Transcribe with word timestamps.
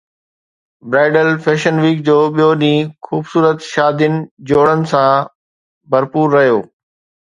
bridal 0.93 1.29
fashion 1.43 1.75
week 1.83 2.01
جو 2.09 2.17
ٻيو 2.39 2.49
ڏينهن 2.63 2.91
خوبصورت 3.09 3.69
شادين 3.69 4.19
جوڙن 4.53 4.85
سان 4.91 5.09
ڀرپور 5.95 6.39
رهيو 6.39 6.63